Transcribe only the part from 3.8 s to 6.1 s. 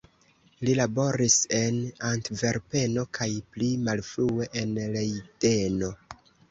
malfrue en Lejdeno.